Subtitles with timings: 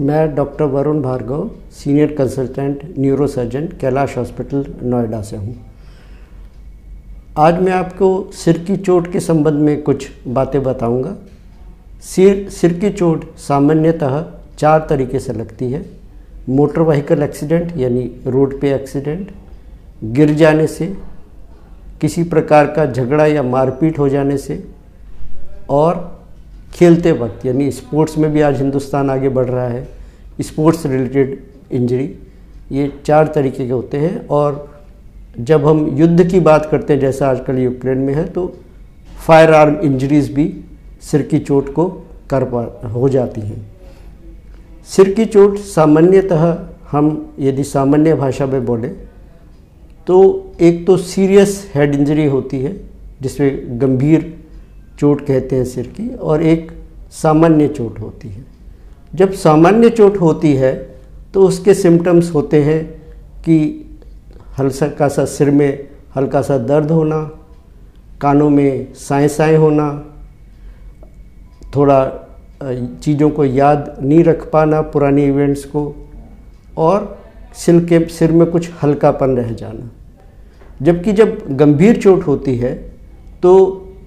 [0.00, 5.54] मैं doctor Varun Bhargava, senior consultant, neurosurgeon, Kailash hospital, Noida से हूँ
[7.38, 11.14] आज मैं आपको सिर की चोट के संबंध में कुछ बातें बताऊँगा।
[12.04, 14.22] सिर सिर की चोट सामान्यतः
[14.58, 15.84] चार तरीके से लगती है
[16.48, 19.30] मोटर व्हीकल एक्सीडेंट, यानी रोड पे एक्सीडेंट,
[20.04, 20.86] गिर जाने से,
[22.00, 24.62] किसी प्रकार का झगड़ा या मारपीट हो जाने से,
[25.70, 26.25] और
[26.76, 29.86] खेलते वक्त, यानी स्पोर्ट्स में भी आज हिंदुस्तान आगे बढ़ रहा है,
[30.40, 31.38] स्पोर्ट्स रिलेटेड
[31.72, 32.10] इंजरी,
[32.72, 34.68] ये चार तरीके के होते हैं। और
[35.40, 38.46] जब हम युद्ध की बात करते हैं, जैसा आजकल यूक्रेन में है तो
[39.18, 40.52] फायर आर्म इंजरीज भी
[41.02, 41.88] सिर की चोट को
[42.30, 43.66] कर पा, हो जाती हैं।
[44.88, 46.56] सिर की चोट सामान्यतः
[46.90, 48.88] हम यदि सामान्य भाषा में बोले
[50.06, 50.16] तो
[50.60, 52.74] एक तो सीरियस हेड इंजरी होती है,
[53.22, 54.34] जिसमें गंभीर
[54.98, 56.70] चोट कहते हैं सिर की, और एक
[57.12, 58.44] सामान्य चोट होती है।
[59.14, 60.74] जब सामान्य चोट होती है
[61.34, 62.84] तो उसके सिम्टम्स होते हैं
[63.42, 63.58] कि
[64.58, 67.18] हल्का सा सिर में हल्का सा दर्द होना,
[68.20, 69.88] कानों में साए साए होना,
[71.74, 71.98] थोड़ा
[73.02, 75.94] चीज़ों को याद नहीं रख पाना पुराने इवेंट्स को,
[76.76, 77.18] और
[77.54, 79.90] सिर के, सिर में कुछ हल्कापन रह जाना।
[80.82, 82.74] जबकि जब गंभीर चोट होती है
[83.42, 83.52] तो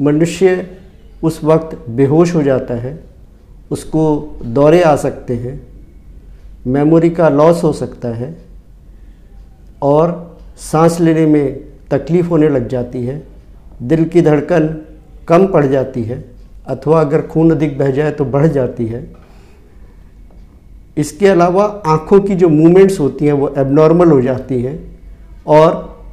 [0.00, 0.66] मनुष्य
[1.22, 2.98] उस वक्त बेहोश हो जाता है,
[3.70, 5.60] उसको दौरे आ सकते हैं,
[6.66, 8.36] मेमोरी का लॉस हो सकता है
[9.82, 13.22] और सांस लेने में तकलीफ़ होने लग जाती है,
[13.82, 14.68] दिल की धड़कन
[15.28, 16.24] कम पड़ जाती है
[16.66, 19.06] अथवा अगर खून अधिक बह जाए तो बढ़ जाती है।
[20.96, 24.78] इसके अलावा आँखों की जो मूवमेंट्स होती हैं वो एबनॉर्मल हो जाती हैं
[25.46, 26.04] और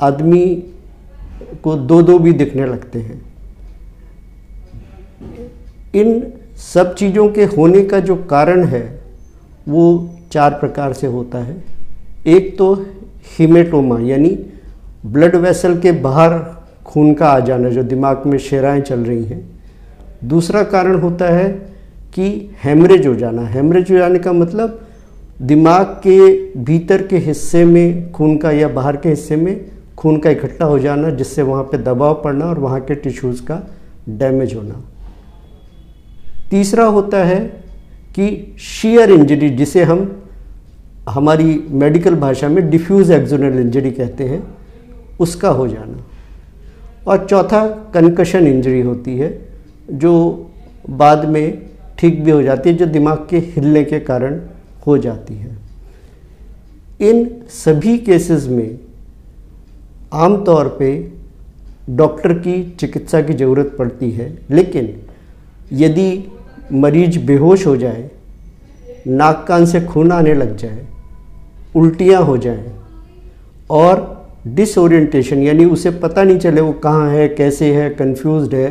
[0.00, 0.42] आदमी
[1.62, 3.20] को दो दो भी दिखने लगते हैं।
[5.94, 6.32] इन
[6.74, 9.00] सब चीज़ों के होने का जो कारण है,
[9.68, 11.64] वो चार प्रकार से होता है।
[12.26, 12.74] एक तो
[13.38, 14.38] हीमेटोमा, यानी
[15.06, 16.38] ब्लड वेसल के बाहर
[16.84, 19.42] खून का आ जाना, जो दिमाग में शेराएँ चल रही हैं।
[20.24, 21.48] दूसरा कारण होता है
[22.14, 24.80] कि हेमरेज हो जाना। हेमरेज हो जाने का मतलब
[25.42, 26.18] दिमाग के
[26.58, 30.78] भीतर के हिस्से में खून का या बाहर के हिस्से में खून का इकट्ठा हो
[30.78, 33.70] जाना, जिससे वहाँ पे दबाव पड़ना और वहाँ के टिश्यूज़ का
[34.08, 34.82] डैमेज होना।
[36.50, 37.38] तीसरा होता है
[38.14, 40.22] कि शीयर इंजरी जिसे हम
[41.08, 44.42] हमारी मेडिकल भाषा में डिफ्यूज़ एक्जोनल इंजरी कहते हैं,
[45.20, 46.04] उसका हो जाना।
[47.06, 49.48] और चौथा कंकशन इंजरी होती है,
[49.90, 50.12] जो
[50.90, 51.62] बाद में
[51.98, 54.40] ठीक भी हो जाती है, जो दिमाग के हिलने के कारण
[54.86, 55.58] हो जाती है।
[57.00, 58.78] इन सभी केसेस में
[60.12, 60.90] आमतौर पे
[61.90, 64.94] डॉक्टर की चिकित्सा की ज़रूरत पड़ती है, लेकिन
[65.72, 66.24] यदि
[66.72, 68.10] मरीज़ बेहोश हो जाए,
[69.08, 70.86] नाक कान से खून आने लग जाए,
[71.76, 72.72] उल्टियाँ हो जाएँ,
[73.70, 74.08] और
[74.48, 78.70] डिसोरिएंटेशन यानी उसे पता नहीं चले वो कहाँ है, कैसे है कंफ्यूज्ड है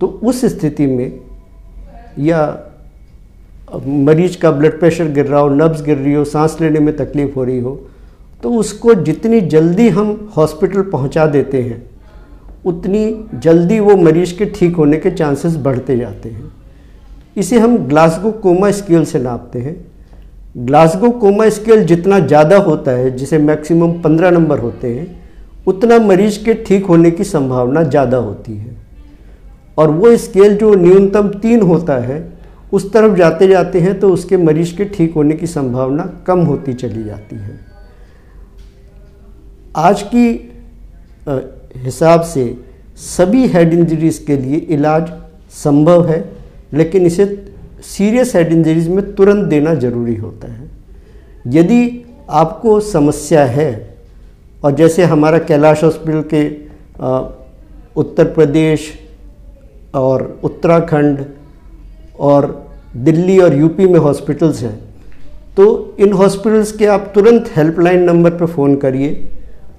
[0.00, 1.20] तो उस स्थिति में
[2.18, 2.42] या
[3.78, 7.34] मरीज़ का ब्लड प्रेशर गिर रहा हो नब्स गिर रही हो, सांस लेने में तकलीफ़
[7.34, 7.80] हो रही हो
[8.42, 11.82] तो उसको जितनी जल्दी हम हॉस्पिटल पहुँचा देते हैं,
[12.64, 16.50] उतनी जल्दी वो मरीज़ के ठीक होने के चांसेस बढ़ते जाते हैं।
[17.36, 19.76] इसे हम ग्लासगो कोमा स्केल से नापते हैं।
[20.56, 25.06] ग्लासगो कोमा स्केल जितना ज़्यादा होता है, जिसे मैक्सिमम पंद्रह नंबर होते हैं,
[25.66, 28.76] उतना मरीज़ के ठीक होने की संभावना ज़्यादा होती है।
[29.78, 32.24] और वो स्केल जो न्यूनतम तीन होता है,
[32.72, 36.72] उस तरफ़ जाते जाते हैं तो उसके मरीज़ के ठीक होने की संभावना कम होती
[36.74, 37.69] चली जाती है।
[39.76, 40.28] आज की
[41.76, 42.44] हिसाब से
[42.96, 45.10] सभी हेड इंजरीज के लिए इलाज
[45.54, 46.24] संभव है,
[46.72, 47.26] लेकिन इसे
[47.84, 50.68] सीरियस हेड इंजरीज में तुरंत देना ज़रूरी होता है।
[51.48, 53.96] यदि आपको समस्या है,
[54.64, 56.48] और जैसे हमारा कैलाश हॉस्पिटल के
[57.96, 58.92] उत्तर प्रदेश
[59.94, 61.24] और उत्तराखंड
[62.20, 62.54] और
[62.96, 64.78] दिल्ली और यूपी में हॉस्पिटल्स हैं
[65.56, 69.28] तो इन हॉस्पिटल्स के आप तुरंत हेल्पलाइन नंबर पर फ़ोन करिए।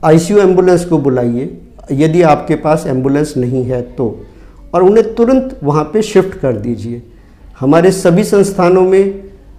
[0.04, 1.58] आईसीयू एंबुलेंस को बुलाइए,
[1.92, 4.26] यदि आपके पास एंबुलेंस नहीं है तो।
[4.74, 7.02] और उन्हें तुरंत वहाँ पे शिफ्ट कर दीजिए।
[7.60, 9.14] हमारे सभी संस्थानों में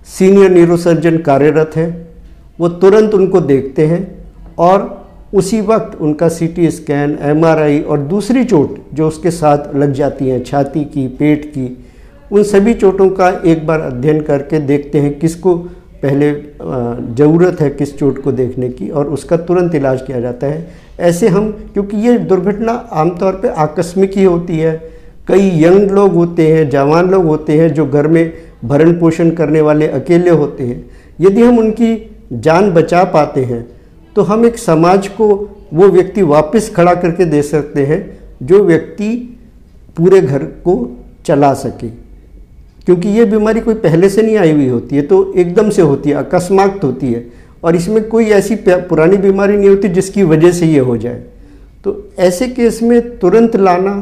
[0.09, 1.91] सीनियर न्यूरोसर्जन कार्यरत हैं,
[2.61, 4.01] वो तुरंत उनको देखते हैं
[4.59, 4.91] और
[5.35, 10.43] उसी वक्त उनका सीटी स्कैन, एमआरआई और दूसरी चोट जो उसके साथ लग जाती हैं,
[10.45, 11.87] छाती की, पेट की,
[12.33, 15.55] उन सभी चोटों का एक बार अध्ययन करके देखते हैं किसको
[16.03, 16.33] पहले
[17.17, 20.67] ज़रूरत है किस चोट को देखने की और उसका तुरंत इलाज किया जाता है।
[21.01, 24.75] ऐसे हम, क्योंकि ये दुर्घटना आमतौर पर आकस्मिक ही होती है।
[25.29, 28.33] कई यंग लोग होते हैं, जवान लोग होते हैं जो घर में
[28.65, 30.85] भरण पोषण करने वाले अकेले होते हैं।
[31.21, 31.97] यदि हम उनकी
[32.35, 33.67] जान बचा पाते हैं
[34.17, 35.29] तो हम एक समाज को
[35.73, 39.09] वो व्यक्ति वापस खड़ा करके दे सकते हैं, जो व्यक्ति
[39.97, 40.75] पूरे घर को
[41.27, 41.87] चला सके।
[42.87, 46.11] क्योंकि ये बीमारी कोई पहले से नहीं आई हुई होती है तो एकदम से होती
[46.11, 47.27] है, अकस्मात होती है।
[47.65, 51.23] और इसमें कोई ऐसी पुरानी बीमारी नहीं होती जिसकी वजह से ये हो जाए।
[51.85, 53.95] तो ऐसे केस में तुरंत लाना,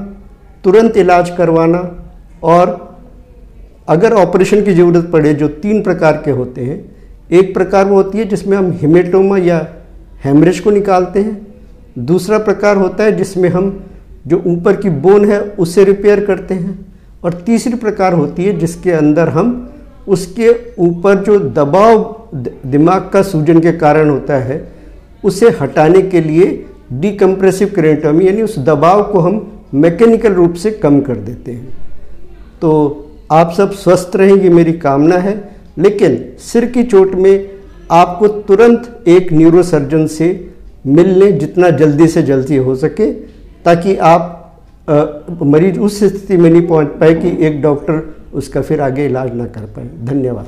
[0.64, 1.80] तुरंत इलाज करवाना
[2.42, 2.78] और
[3.88, 6.84] अगर ऑपरेशन की ज़रूरत पड़े, जो तीन प्रकार के होते हैं,
[7.30, 9.66] एक प्रकार वो होती है जिसमें हम हिमेटोमा या
[10.24, 11.46] हेमरेज को निकालते हैं।
[11.98, 13.78] दूसरा प्रकार होता है जिसमें हम
[14.26, 16.78] जो ऊपर की बोन है, उसे रिपेयर करते हैं।
[17.24, 19.70] और तीसरी प्रकार होती है जिसके अंदर हम
[20.08, 22.16] उसके ऊपर जो दबाव
[22.66, 24.72] दिमाग का सूजन के कारण होता है,
[25.24, 31.00] उसे हटाने के लिए डिकम्प्रेसिव क्रेटोमी यानी उस दबाव को हम मैकेनिकल रूप से कम
[31.00, 31.68] कर देते हैं।
[32.60, 32.70] तो
[33.32, 37.50] आप सब स्वस्थ रहेंगे, मेरी कामना है। लेकिन सिर की चोट में
[37.90, 40.50] आपको तुरंत एक न्यूरोसर्जन से
[40.86, 43.12] मिल लें जितना जल्दी से जल्दी हो सके,
[43.64, 44.36] ताकि आप
[45.42, 49.44] मरीज़ उस स्थिति में नहीं पहुँच पाए कि एक डॉक्टर उसका फिर आगे इलाज ना
[49.44, 50.38] कर पाए। धन्यवाद।